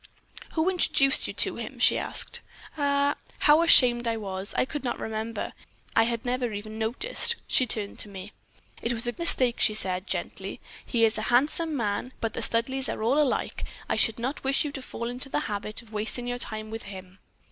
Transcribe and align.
"'Who 0.53 0.67
introduced 0.67 1.27
you 1.27 1.33
to 1.35 1.57
him?'" 1.57 1.77
she 1.77 1.95
asked. 1.95 2.39
"Ah! 2.75 3.15
how 3.41 3.61
ashamed 3.61 4.07
I 4.07 4.17
was. 4.17 4.51
I 4.57 4.65
could 4.65 4.83
not 4.83 4.97
remember; 4.97 5.53
I 5.95 6.05
had 6.05 6.25
never 6.25 6.51
even 6.53 6.79
noticed. 6.79 7.35
She 7.45 7.67
turned 7.67 7.99
to 7.99 8.09
me. 8.09 8.31
"'It 8.81 8.93
was 8.93 9.07
a 9.07 9.13
mistake,' 9.19 9.59
she 9.61 9.75
said, 9.75 10.07
gently. 10.07 10.59
'He 10.83 11.05
is 11.05 11.19
a 11.19 11.29
handsome 11.29 11.77
man, 11.77 12.13
but 12.19 12.33
the 12.33 12.41
Studleighs 12.41 12.89
are 12.89 13.03
all 13.03 13.21
alike. 13.21 13.63
I 13.87 13.95
should 13.95 14.17
not 14.17 14.43
wish 14.43 14.65
you 14.65 14.71
to 14.71 14.81
fall 14.81 15.07
into 15.07 15.29
the 15.29 15.41
habit 15.41 15.83
of 15.83 15.93
wasting 15.93 16.25
your 16.25 16.39
time 16.39 16.71
with 16.71 16.81
him.' 16.89 17.19